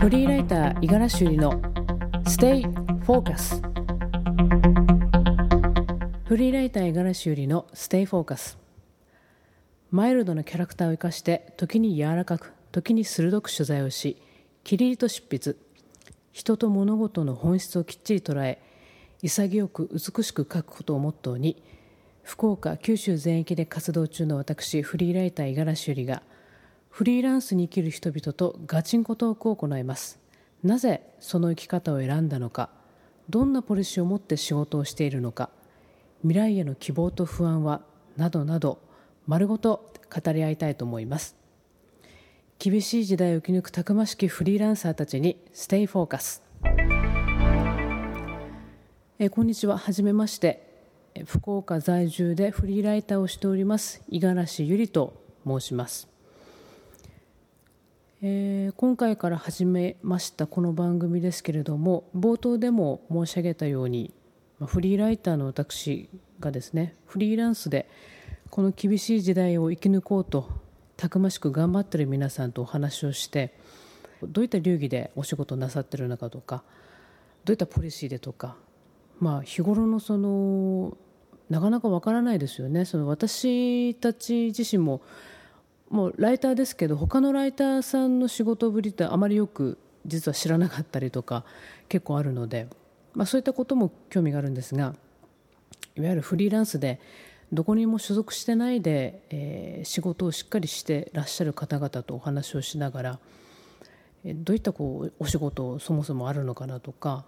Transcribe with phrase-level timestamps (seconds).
[0.00, 1.60] フリーライター五十嵐ゆりの
[2.24, 2.62] Stay
[3.04, 3.60] Focus
[6.24, 8.56] フリーライター五十嵐ゆりの Stay Focus
[9.90, 14.16] マイルドなキャラクターを生かして時に柔らかく時に鋭く取材をし
[14.64, 15.56] きりりと執筆。
[16.32, 18.60] 人と物事の本質をきっちり捉え
[19.22, 21.62] 潔く美しく書くことをモットーに
[22.22, 26.22] 福岡九州全域で活動中の私フリーライター五十嵐ゆりが
[26.96, 30.18] フリーランスに生きる人々とガチンコトークを行います。
[30.64, 32.70] なぜその生き方を選んだのか
[33.28, 35.50] どんなポリシーを持って仕事をしているのか
[36.22, 37.82] 未来への希望と不安は
[38.16, 38.78] などなど
[39.26, 41.36] 丸ごと語り合いたいと思います。
[42.58, 46.42] 厳しい時代を生き抜くたくましきフリーランサーたちに Stay Focus。
[49.18, 49.76] えこんにちは。
[49.76, 50.64] はじめまして。
[51.26, 55.12] 福岡在住でフリーライターをしております五十嵐ゆりと
[55.46, 56.15] 申します。
[58.28, 64.12] えー、今回から始めましたこの番組ですけれども冒頭でも申し上げたように
[64.60, 66.08] フリーライターの私
[66.40, 67.88] がですねフリーランスで
[68.50, 70.50] この厳しい時代を生き抜こうと
[70.96, 73.54] たくましく頑張ってる皆さんとお話をして
[74.24, 76.64] どういった流儀でお仕事なさってるのかとか
[77.44, 78.56] どういったポリシーでとか、
[79.20, 80.96] まあ、日頃のその
[81.48, 82.86] なかなかわからないですよね。
[82.86, 85.00] その私たち自身も
[85.90, 91.44] もうライターですけど他のライターさんの仕事ぶりってあまりよく実は知らなかったりとか
[91.88, 92.68] 結構あるので、
[93.14, 94.94] まあ、そういったことも興味があるんですが
[95.96, 97.00] いわゆるフリーランスで
[97.52, 103.18] どこにも所属してないで、えー、仕事をしっかりしてらっしゃる方々とお話をしながら
[104.24, 107.24] どういったこうお仕事そもそもあるのかなとか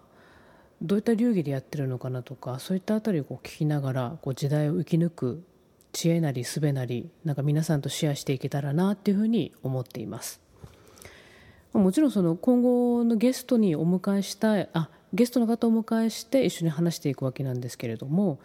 [0.83, 5.45] どういった流儀でやってるのかなとかそういったあたりをこう聞きながらこう時代を生き抜く
[5.93, 10.41] 知恵なり術なりなんか皆さんとシェアしていけたらなっていうふうに思っています
[11.73, 18.41] もちろんその今後のゲストにお迎えしたいあゲストの方をお迎えして一緒に話していくわけなんですけれども、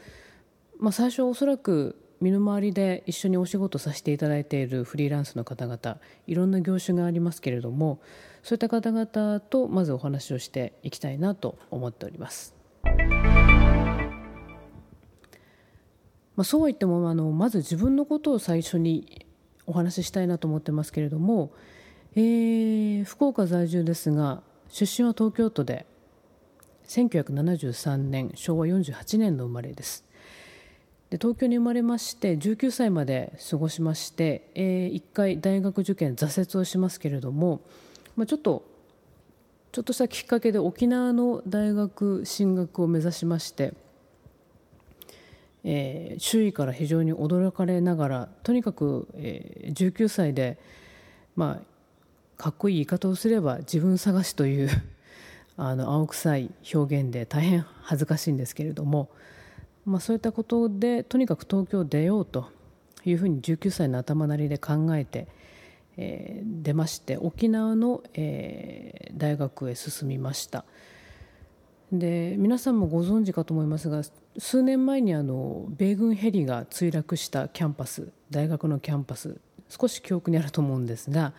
[0.80, 8.00] まあ、最初おそらく身の回りで一緒にお仕事させていただいているフリーランスの方々いろんな業種がありますけれども
[8.44, 12.53] そういった方々とまずお話をしていきたいなと思っております。
[16.36, 19.26] まあ、そうは言ってもあのまず自分のことを最初に
[19.66, 21.52] お話ししたいなと思ってますけれども、
[22.16, 25.86] えー、福岡在住ですが出身は東京都で
[26.88, 30.06] 1973年昭和48年の生まれです。
[31.10, 37.62] で東京に生まれまして19歳まで過ごしまして、えー、1回大学受験挫折をしますけれども、
[38.16, 38.66] まあ、ちょっと
[39.72, 43.74] ちょっとしたきっかけで沖縄の大学進学を目指しまして
[45.64, 50.58] えー、周囲から非常に驚かれながらとにかく、えー、19歳で、
[51.36, 54.70] まあ、かっこいい言い方をすれば自分探しという
[55.56, 59.10] あの青臭い表現で大変恥ずかしいんですけれども、
[59.86, 62.50] まあ、そういったことでとにかく東京を出ようと
[63.06, 65.28] いうふうに19歳の頭なりで考えて、
[65.96, 70.66] えー、出まして沖縄の、えー、大学へ進みました。
[71.92, 74.02] で皆さんもご存知かと思いますが
[74.38, 79.40] 数年前にあの米軍ヘリが墜落したキャンパス大学のキャンパス
[79.70, 81.34] 少し記憶にあると思うんですが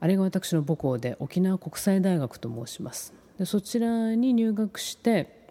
[0.00, 3.14] あれが私の母校で沖縄国際大学と申します。
[3.38, 5.48] でそちらに入学して、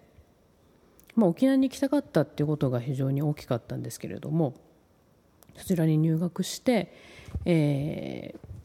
[1.15, 4.55] まあ、沖縄に行きたかったっていうことが非常に大きかったんですけれども
[5.55, 6.93] そちらに入学して、
[7.45, 8.55] えー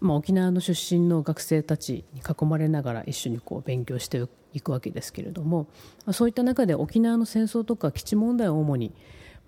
[0.00, 5.66] まあ、沖縄の出身の学生たちに囲まれながら一緒にこう勉強していくわけですけれども
[6.12, 8.92] そういった中で沖縄の戦争とか基地問題を主に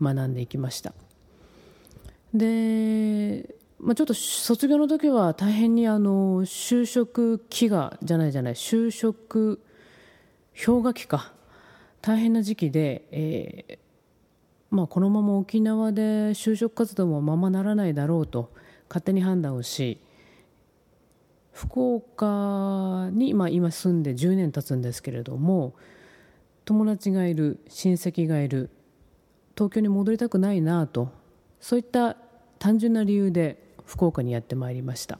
[0.03, 0.93] 学んでいきました。
[2.35, 9.63] で、まあ、ちょっと卒業の時は大変にあの就職飢餓じゃないじゃない就職
[10.55, 11.33] 氷河期か。
[12.03, 13.79] 大変な時期で、えー
[14.71, 18.53] まあ、このまま沖縄で就職活動もままならないだろうと
[18.89, 20.01] 勝手に判断をし
[21.57, 25.75] 福岡に、まあ、今住んで10年経つんですけれども
[26.67, 28.69] 友達がいる親戚がいる
[29.57, 31.11] 東京に戻りたくないなと
[31.59, 32.19] そういった
[32.59, 33.57] 単純な理由で
[33.87, 35.19] 福岡にやってまいりました。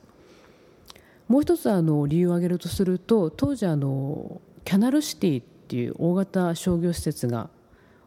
[1.29, 7.49] もう一つあの理由を挙げるとすると当時あのキャナルシティっていう大型商業施設が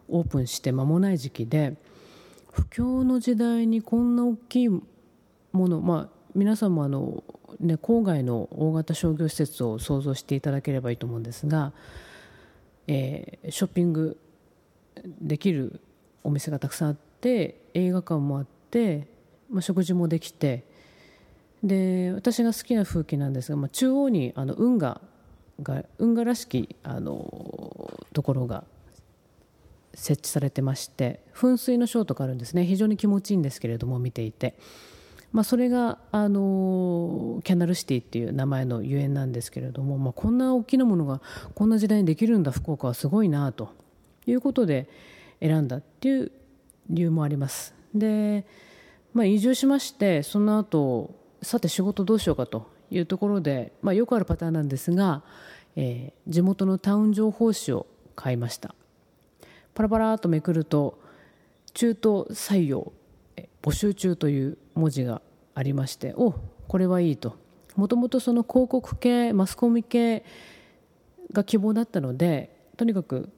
[0.08, 1.76] オープンして間もない時期で
[2.52, 4.82] 不況の時代にこんな大きいも
[5.54, 7.24] のまあ皆さんもあの
[7.60, 11.74] ね、郊外の大型商業施設を想像していただければいいと思うんですが、
[12.88, 14.18] えー、ショッピング
[15.22, 15.82] できる
[16.24, 19.08] お店がたくさんあって映画館もあって、
[19.50, 20.64] まあ、食事もできて
[21.64, 25.02] で私が好きな風景なんですが、まあ、中央にあの運河
[25.62, 28.64] が運河らしきあのところが
[29.94, 32.66] 設置されてまして噴水のショーとかあるんですね。
[32.66, 34.56] 非常に気持ちいいんですけれども見ていて、
[35.32, 41.22] まあ、それがあのキャナルシティっていう名前のゆえんなんですけれども、まあ、こんな大きなものが
[41.54, 43.70] こんな時代にできるんだ福岡はすごいなと
[44.26, 44.90] いうことで
[45.40, 46.32] 選んだっていう
[46.90, 47.76] 理由もあります。
[47.94, 48.46] で、
[49.14, 55.22] まあ、移住しましてその後さて仕事どうしようかというところで、まあ、よくあるパターンなんですが、
[55.76, 57.86] えー、地元のタウン情報誌を
[58.16, 58.74] 買いました。
[59.76, 61.00] パラパラとめくると
[61.74, 62.92] 中東採用
[63.62, 65.22] 募集中という文字が
[65.56, 66.34] ありましてお
[66.68, 67.36] これはいいと。
[67.76, 70.26] もともとその広告系マスコミ系
[71.32, 73.30] が希望だったのでとにかく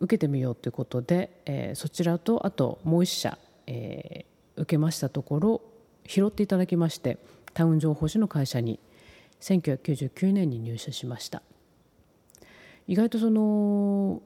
[0.00, 5.62] 受けてみようということで、えー、そちらとあともう1社、えー、受けましたところ
[6.06, 7.18] 拾っていただきまして
[7.52, 8.78] タウン情報誌の会社に
[9.40, 11.42] 1999年に入社しました。
[12.86, 14.22] 意外とその、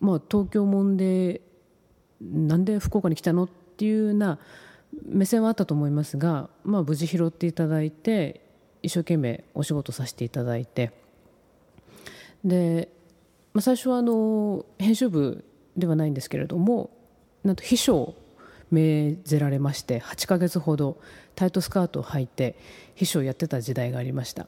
[0.00, 1.42] まあ、東京もんで
[2.20, 4.38] なんで福岡に来たのっっていうような
[5.06, 8.42] 目線はあったと思いますが、まあ、無事拾っていただいて
[8.82, 10.92] 一生懸命お仕事させていただいて。
[12.44, 12.88] で、
[13.54, 15.44] まあ、最初はあの編集部
[15.76, 16.90] ではないんですけれども
[17.44, 18.14] なんと秘書を
[18.70, 20.98] 命ぜられまして8ヶ月ほど
[21.34, 22.56] タイトスカートを履いて
[22.94, 24.46] 秘書をやってた時代がありました。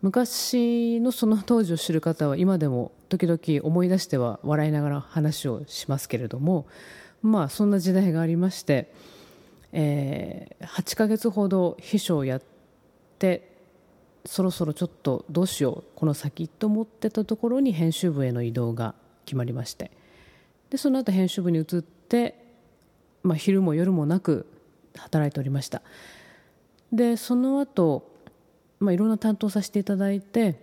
[0.00, 6.68] 昔のその当時を知る方は今でも時々思い出しては笑いながら話をしますけれども
[7.22, 8.92] まあそんな時代がありまして、
[9.72, 12.42] えー、8ヶ月ほど秘書をやっ
[13.18, 13.56] て
[14.24, 18.94] そろそろちょっとどうしようこの先と思ってたところに編集部への移動が
[19.24, 19.90] 決まりまして。
[20.70, 22.48] でその後編集部に移って
[23.22, 24.46] まあ、昼も夜もなく
[24.96, 25.82] 働いておりました。
[26.92, 28.10] でその後、
[28.80, 30.60] まあいろんな担当させていただいて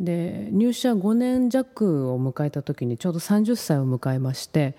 [0.00, 4.74] で入社5年弱を迎えた時にちょうど30歳を迎えまして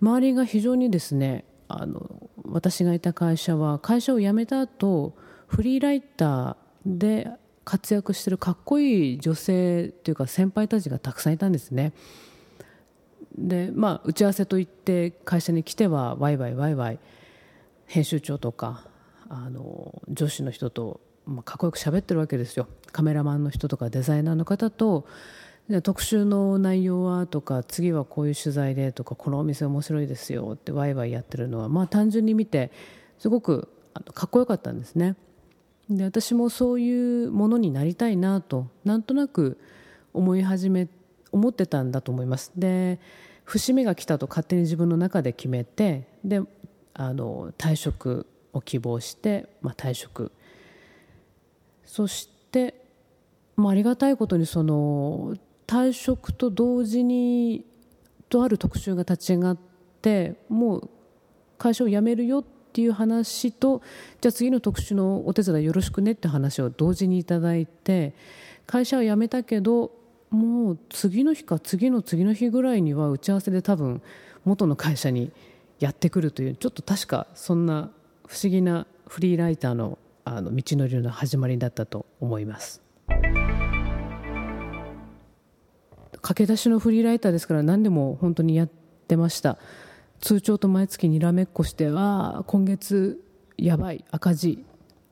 [0.00, 5.14] 周りが非常にですねあの私がいた会社は会社を辞めた後
[5.46, 7.28] フリーライターで
[7.64, 11.92] 活躍してるかっこいい女性というか先輩たちがたくさんいたんですね。
[13.38, 16.98] でまあ打ち合わせといって会社に来てはワイワイワイワイ
[17.86, 18.88] 編集長とか
[19.28, 25.06] あの上司の人と、まあ、かっこよく喋ってるわけですよカメラマンの人とかデザイナーの方と
[25.82, 32.72] 特集の内容はとか次はこういう取材でとかこのお店面白いですよってワイワイやってるのはまあ単純に見て
[33.18, 33.68] すごく
[34.12, 35.14] かっこよかったんですね。
[35.88, 39.58] で私もそういうものになりたいなとなんとなく
[40.12, 40.88] 思い始め
[41.30, 42.52] 思ってたんだと思います。
[42.56, 42.98] で
[43.44, 46.40] 節目が来たと勝手に自分の中で決めてで
[46.94, 50.32] あの退職を希望して、まあ、退職。
[51.84, 52.74] そして、
[53.56, 55.36] まあ、ありがたいことにその
[55.70, 57.64] 退職と同時に
[58.28, 59.58] とある特集が立ち上がっ
[60.02, 60.90] てもう
[61.58, 63.80] 会社を辞めるよっていう話と
[64.20, 68.14] じゃあ次の特集のお手伝いよろしくねって話を同時にいただいて
[68.66, 69.92] 会社は辞めたけど
[70.30, 74.02] もう次の日か次の次の日ぐらいには打ち合わせで多分
[74.44, 75.30] 元の会社に
[75.78, 77.92] やってくるというちょっと確かそんな
[78.26, 82.82] 不思議なフリーライターのあの道のりの始まりだったと思います。
[86.22, 88.68] 駆け出しのフリーライターですから何でも本当にやっ
[89.08, 89.58] てました。
[90.20, 93.20] 通帳と毎月にらめっこしては今月
[93.56, 94.64] やばい赤字。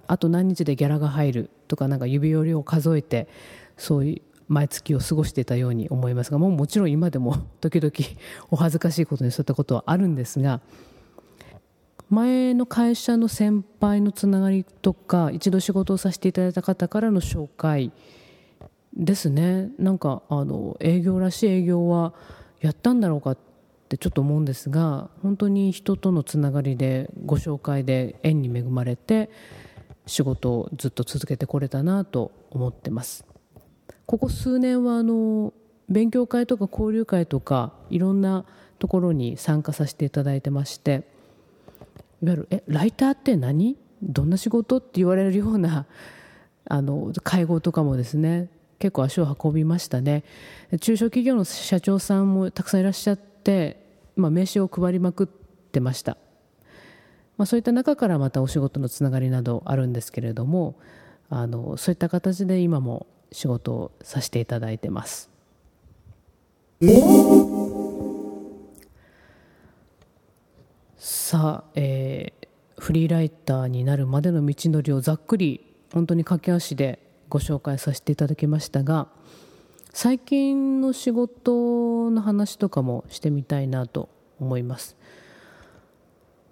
[0.06, 3.28] あと何日でギャラが入るとかなんか指折りを数えて
[3.76, 7.92] そういう毎月を過ごしていたように思いますがもうもちろん今でも 時々
[8.50, 10.60] お恥ずかしいことにそういったことはあるんですが
[12.08, 17.92] 前の会社の先輩のつながりとか一度仕事をさせていただいた方からの紹介
[18.98, 22.12] ですねなんかあの営業らしい営業は
[22.60, 23.38] やったんだろうかっ
[23.88, 29.30] てちょっと思うんですが本当に人とのつながりでご紹介で縁に恵まれて
[30.06, 33.24] 仕事をずっと続けてこれたなと思ってます。
[34.06, 35.52] ここ数年はあの
[35.90, 38.46] 勉強会とか交流会とかいろんな
[38.78, 41.06] ところに参加させていただいてまして
[42.22, 43.76] いわゆる「えライターって何？
[44.02, 45.86] どんな仕事?」って言われるような
[46.64, 50.24] あの会合とかもですね結構足を運びましたね
[50.80, 53.84] 中小企業の社長さんもたくさんいらっしゃって、
[54.16, 56.16] まあ、名刺を配りまくってました、
[57.36, 60.78] まあ、そういった中からまたお仕事のつながりなどあるんですけれども
[61.30, 65.30] あのそういった形で今も仕事をさせていただいてます。
[70.96, 79.08] さあ、えー、フリーライターになるまでの道のりをざっくり本当に駆け足でご紹介させていただきましたが
[79.92, 84.08] 最近の仕事の話とかもしてみたいなと
[84.38, 84.96] 思います。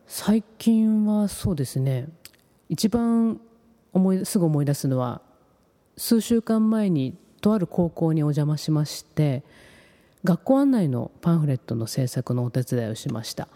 [0.08, 2.08] 最近はそうですね
[2.68, 3.40] 一番
[3.92, 5.20] 思いすぐ思い出すのは
[5.96, 9.42] 数週間前にとある高校にお邪魔しまして
[10.24, 13.48] 学校案内のパンフレットの制作のお手伝いをしました。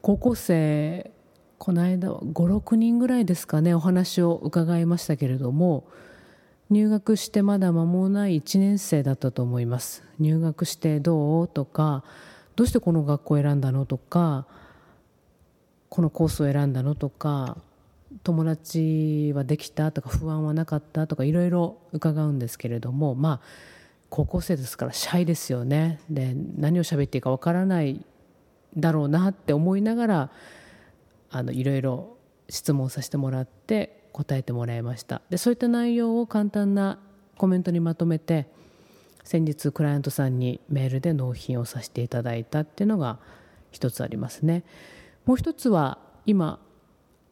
[0.00, 1.10] 高校生
[1.58, 5.84] この間は56人ぐらいですかねお話を伺いましたけれども
[6.70, 10.04] 入学してまだ間もない1年生だったと思います。
[10.18, 11.48] 入学してどう？
[11.48, 12.04] とか
[12.56, 13.86] どうしてこの学校を選んだの？
[13.86, 14.46] とか
[15.88, 16.94] このコースを選んだの？
[16.94, 17.56] とか
[18.22, 19.92] 友達はできた？
[19.92, 21.06] とか不安はなかった？
[21.06, 23.46] とかいろいろ伺うんですけれどもまあ
[24.10, 26.00] 高校生ですからシャイですよね。
[26.10, 28.04] で何を喋っていいかわからない
[28.76, 30.30] だろうなって思いながら
[31.30, 32.16] あのいろいろ
[32.50, 35.22] 質問させてもらって答えてもらいました。
[35.30, 36.98] でそういった内容を簡単な
[37.36, 38.46] コメントにまとめて
[39.24, 43.18] 先日クライアントさんにメールで納品をさせていただいたっていうのが
[43.70, 44.64] 一つありますね。
[45.26, 46.58] もう一つは今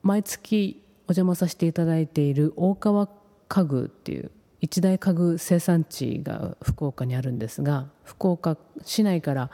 [0.02, 3.08] 毎月お邪魔させていただいている大川
[3.48, 4.30] 家具っていう
[4.60, 9.50] 一大家具生産地が福岡にあるんですが福岡市内から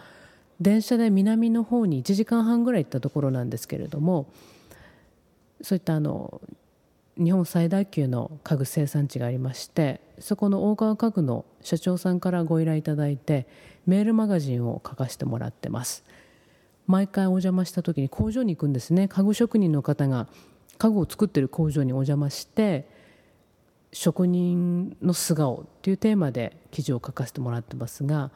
[0.61, 4.27] 電車で南の方に1時間半ぐらい行ったところなんですけれども
[5.61, 6.41] そういったあの
[7.19, 13.47] 日本最大級の家具生産地がありましてそこの大川家具の社長さんからご依頼いただいて
[13.87, 16.05] メールマガジンを書かせてもらってます。
[16.87, 19.09] 毎回お邪魔した時に工場に行くんですね。
[19.09, 20.29] 家具職人の方が
[20.79, 22.89] 家具を作ってる工場にお邪魔して
[23.93, 28.31] 職人の素顔っていうテーマで記事を書かせてもらってますが、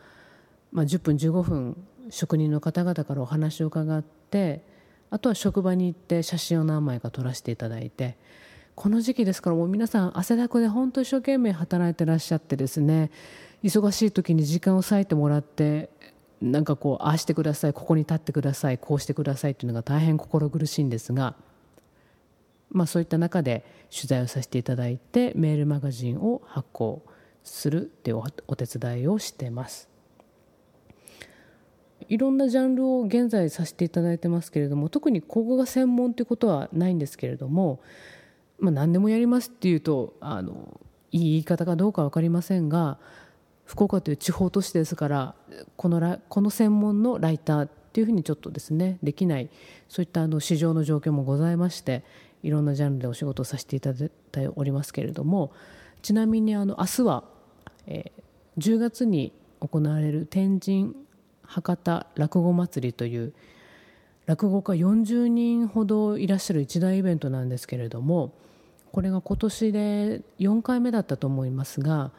[0.71, 1.76] まあ、10分15分
[2.11, 4.62] 職人の方々からお話を伺って
[5.11, 8.16] あとは職場に行って写真を何枚か撮らせていただいて
[8.76, 13.11] この時期ですからもう皆さん汗だくで本当一生懸命働いてらっしゃってですね
[13.64, 15.88] 忙しい時に時間を割いてもらって
[16.42, 21.35] なんかこうああしてくださいここに立ってくださいこうしてくださいというのが大変心苦しいんですが、
[22.71, 27.02] まあ、そういった中で取材をさせていただいてメールマガジンを発行
[27.45, 29.88] するっていうお手伝いをしてます。
[32.09, 37.80] いろんなジャンルを現在させていただいてますけれども特にここが専門ということはないんですけれども、
[38.58, 40.80] まあ、何でもやりますっていうとあの
[41.12, 42.98] いい言い方かどうか分かりませんが
[43.64, 45.34] 福岡という地方都市ですから
[45.76, 49.50] このこの専門のライターっていうふうにちょっとですねできない
[49.88, 52.04] そういったあの市場の状況もございまして
[52.42, 55.52] いろんなジャンルでお仕事をさせていただいておりますけれども
[56.02, 57.25] ちなみにあの明日は、
[57.86, 60.94] えー、10月に行われる天神
[61.42, 63.32] 博多落語祭りという
[64.26, 68.33] 落語家40人ほどいらっしゃる一大イベントなんですけれども
[68.92, 72.11] これが今年で4回目だったと思いますが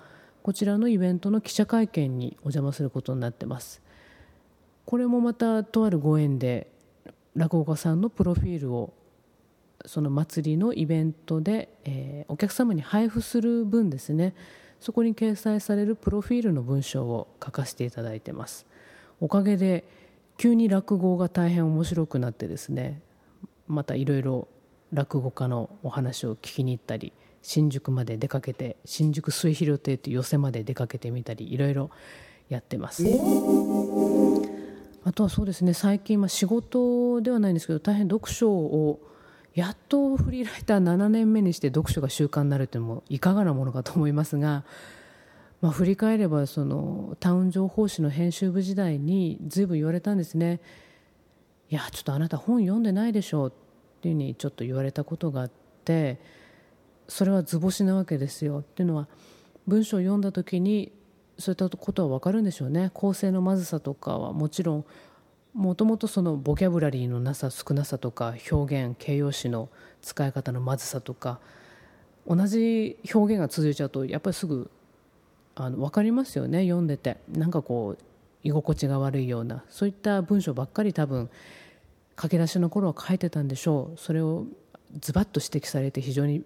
[0.41, 3.81] こちらのイベントの記者会見にお邪魔することになってます。
[4.85, 6.71] これもまたとあるご縁で
[7.35, 8.93] 落語家さんのプロフィールを
[9.85, 14.33] その祭りのイベントで、えー、お客様に配布する分ですね。
[14.79, 18.65] そこに掲載されるプロフィールの文章を書かせていただいてます。
[19.19, 19.83] おかげで
[20.37, 23.01] 急に落語が大変面白くなってですね
[23.67, 24.47] またいろいろ
[24.93, 31.89] 落語家のお話を聞きに行ったり新宿まで出かけて新宿末広亭という寄席まで出かけてみたりいろいろ
[32.49, 33.03] やってます。
[35.03, 38.99] あとはそうですね最近、まあ、仕事ではないんですけど大変読書を
[39.53, 44.65] やっとフリーライター7年目にして読書が習慣になるというのもいかがなものかと思いますが
[45.61, 50.59] まあ、振り返ればそのタウン情報誌の編集部時代に随分言われたんですね。
[51.69, 53.51] いやちょっとあなた本読んでないでしょっ
[54.01, 55.51] ていうふうにちょっと言われたことがあっ
[55.83, 56.19] て
[57.07, 58.59] それは図星なわけですよ。
[58.59, 59.07] っていうのは
[59.65, 60.91] 文章を読んだ時に
[61.39, 62.91] そういったことは分かるんでしょうね。
[62.93, 64.85] 構成のまずさとかはもちろん
[65.53, 69.69] もともとそのボキャブラリーのなさ少なさとか表現形容詞の
[70.03, 71.39] 使い方のまずさとか
[72.27, 74.69] 同じ表現が続いちゃうとやっぱりすぐ
[75.59, 77.17] あの分かりますよね読んでて。
[77.29, 78.03] なんかこう
[78.43, 79.63] 居心地が悪いような。
[79.69, 81.29] そういった文章ばっかり多分
[82.15, 83.99] 駆け出しの頃は書いてたんでしょう。
[83.99, 84.45] それを
[84.99, 86.43] ズバッと指摘されて非常に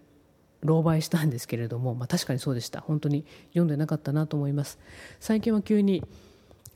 [0.63, 2.81] 狼狽したんですけれども、まあ、確かにそうでした。
[2.81, 4.79] 本当に読んでなかったなと思います。
[5.19, 6.03] 最近は急に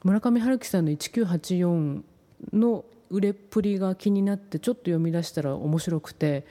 [0.04, 2.02] 村上春樹さんの1984
[2.54, 6.46] の売れっぷりが気になってちょっと読み出したら面白くて。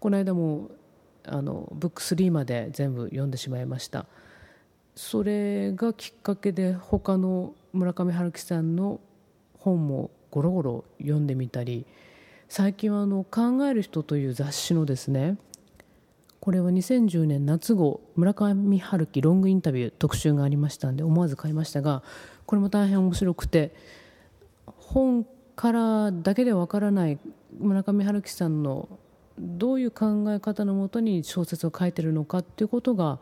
[0.00, 0.70] この間も
[1.24, 4.06] あのブック3まで全部読んでしまいました。
[4.96, 8.98] それがきっかけで他の村上春樹さんの
[9.58, 11.84] 本もゴロゴロ読んでみたり
[12.48, 15.36] 最近はあの「考える人」という雑誌のですね
[16.40, 22.02] これは2010年夏号村上春樹ロングインタビュー特集がありましたんで思わず買いましたが
[22.46, 23.74] これも大変面白くて
[24.64, 25.26] 本
[25.56, 27.18] からだけでわからない
[27.58, 28.88] 村上春樹さんの
[29.38, 33.18] どういう考え方のもとに小説を書いてるのかっていうことが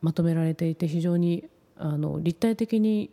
[0.00, 1.44] まとめられていて非常に
[1.76, 3.10] あの立体的に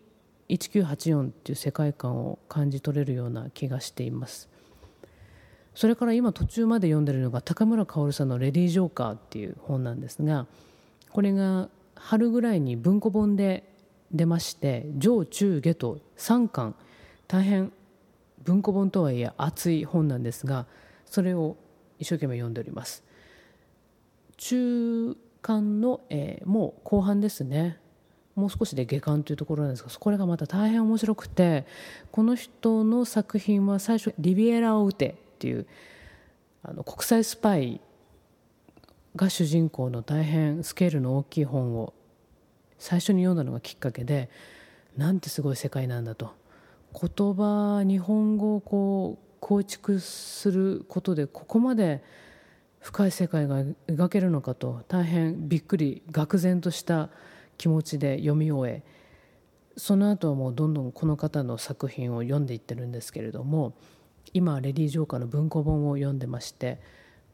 [0.49, 4.49] 1984っていう世界観を感じ取れるような気がしています。
[5.75, 10.47] それから今途中まで読んでるのが高村薫さんの「レディー・ジョーカー」っていう本なんですが
[11.11, 13.63] これが春ぐらいに文庫本で
[14.11, 16.73] 出まして上中下と3巻
[17.27, 17.71] 大変
[18.43, 20.65] 文庫本とはいえ厚い本なんですが
[21.05, 21.57] それを
[21.99, 23.03] 一生懸命読んでおります。
[24.37, 25.15] 中
[25.47, 27.79] 巻の、えー、もう後半ですね。
[28.35, 31.65] もう少しで下巻というところなんですがこれがまた大変面白くて
[32.11, 35.65] この人の作品は最初リビエラ・オウテっていう
[36.61, 37.81] あの国際スパイ
[39.15, 41.95] が主人公の大変スケールの大きい本を
[42.77, 44.29] 最初に読んだのがきっかけで
[44.95, 46.35] なんてすごい世界なんだと。
[46.93, 52.03] 言葉日本語をこう構築することでここまで
[52.87, 57.09] 深い世界が描けるのかと大変びっくり愕然とした
[57.57, 58.81] 気持ちで読み終え
[59.75, 63.73] その後はもうどんどんこの方の作品を読んでいってるんですけれども
[64.33, 66.79] 今レディー・ジョーカーの文庫本を読んでまして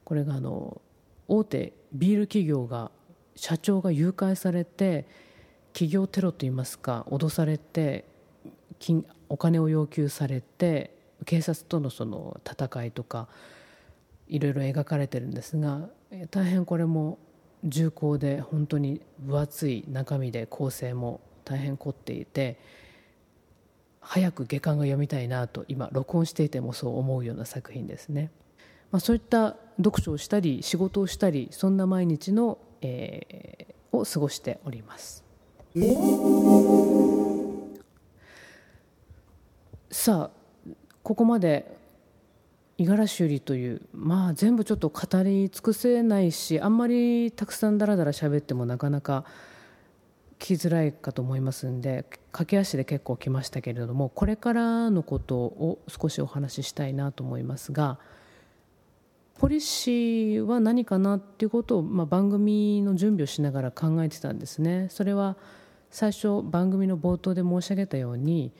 [0.06, 0.82] これがあの
[1.28, 2.90] 大手ビール企業が
[3.36, 5.06] 社長が誘拐されて
[5.72, 8.06] 企業テロといいますか脅されて
[8.80, 13.28] 金お金を要求されて警察とのその戦いとか
[14.34, 15.88] いろいろ描かれてるんですが
[16.32, 17.20] 大変これも
[17.64, 22.60] 重厚で本当に分厚い中身で構成も大変凝っていて
[24.02, 28.32] 早く下巻が読みたいなと今録音していてもそう思うような作品ですね。
[28.92, 35.24] まあ、そういった読書をしたり仕事をしたりそんな毎日の、えー、を過ごしております。
[39.90, 40.70] さあ
[41.04, 41.83] ここまで
[42.78, 49.26] 五十嵐百合というまあ全部ちょっと語り尽くせないしあんまりたくさんだらだら喋ってもなかなか
[50.40, 58.00] 聞きづらいかと思いますんで駆け足で結構来ましたけれどもこれからのことを少しお話ししたいなと思いますが
[59.38, 64.88] ポリシーは何かなっていうことを、まあ、番組の準備をしながら考えてたんですね。
[64.90, 65.38] それは
[65.90, 68.52] 最初番組の冒頭で申し上げたように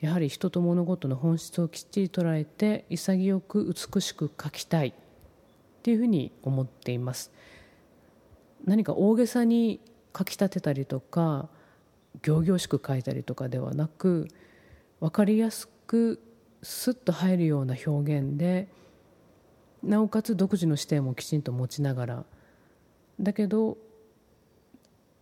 [0.00, 4.92] やはり人と物事の本質をきっちり捉えて潔く美しく書きたいっ
[5.82, 7.30] ていうふうに思っています。
[8.64, 9.80] 何か大げさに
[10.16, 11.48] 書き立てたりとか
[12.22, 14.28] 仰々しく書いたりとかではなく
[15.00, 16.20] 分かりやすく
[16.62, 18.68] スッと入るような表現で
[19.82, 22.24] なおかつ独自の視点もきちんと持ちながら。
[23.18, 23.76] だけど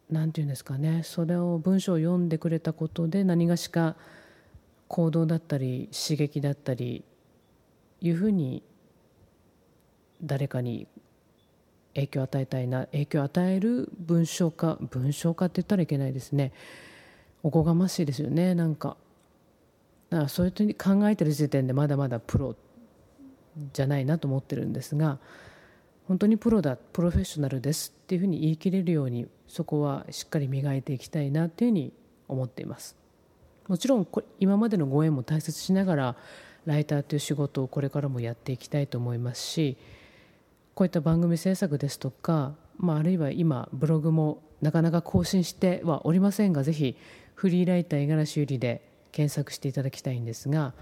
[0.09, 3.97] 何て言うんですかねそれを文章を読んでくれたことで何がしか
[4.88, 7.05] 行動だったり刺激だったり
[8.01, 8.62] いうふうに
[10.22, 10.87] 誰かに
[11.94, 16.53] 影響を与えたいな影響を与える文章化文章化って言ったらいけないですね
[17.42, 18.96] おこがましいですよねなんか
[20.11, 22.57] だからそういうふうに考えてる時点でまだまだプロ
[23.72, 25.18] じゃないなと思ってるんですが
[26.07, 31.92] 本当にプロだプロフェッショナルですっていうふうに言い切れるようにそこはしっかり磨いていきたいなっていうふうに
[32.29, 32.96] 思っています。
[33.68, 34.09] もちろん
[34.40, 36.16] 今までのご縁も大切しながら
[36.66, 39.76] ライターという仕事をこれからもやっていきたいと思いますし
[40.74, 46.96] こういった番組制作ですとか、まあ、あるいは今ブログもなかなか更新してはおりませんがぜひ
[47.35, 50.72] フリーライター五十嵐ゆりで検索していただきたいんですが、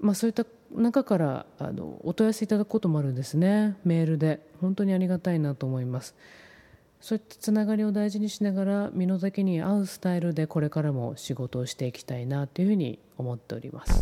[0.00, 0.44] まあ、そういった
[0.74, 6.14] 中からあのお問い合わせいただくこともあるんですねメールで本当にありがたいなと思います。
[7.00, 14.00] そういったつながりを大事にしながら身の丈に合うスタイルでこれからも仕事をしていきたいなというふうに思っております。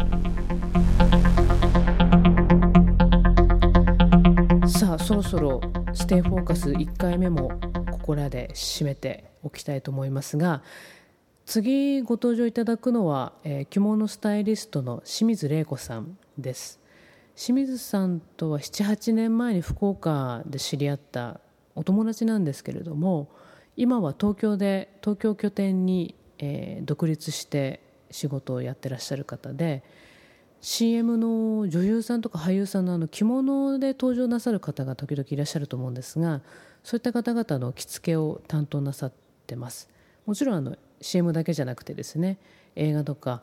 [4.79, 5.61] さあそろそろ
[5.93, 7.51] ステイフォーカス1回目も
[7.93, 10.63] ここらで締めておきたいと思いますが
[11.45, 16.81] 次ご登場いただくのは、えー、着物スタイリストの清水玲子さんです。
[17.37, 21.41] 清水さんとは78年前に福岡で知り合った
[21.77, 23.31] お友達なんですけれども
[23.77, 29.85] 今は東京で東京拠点に、えー、独立して仕事をやってらっしゃる方で
[30.61, 36.41] CM の女優さんとか俳優さんのあの着物で登場なさる方が時々いらっしゃると思うんですが
[36.83, 39.13] そういった方々の着付けを担当なさっ
[39.47, 39.89] てます。
[40.25, 42.39] もちろんあの CM だけじゃなくてですね
[42.75, 43.43] 映画とか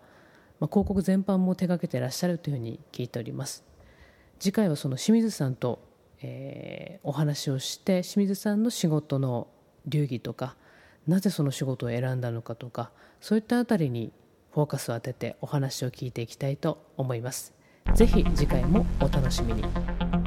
[0.63, 3.65] まあ、広告全般も手掛けてらっしゃるというふうに聞いております。
[4.39, 5.80] 次回はその清水さんと、
[6.24, 9.48] えー、お話をして清水さんの仕事の
[9.86, 10.56] 流儀とか
[11.08, 14.12] なぜその仕事を選んだのかとかそういったあたりに
[14.54, 17.54] フォーカスを当ててお話を聞いていきたいと思います。
[17.96, 20.23] ぜひ次回もお楽しみに。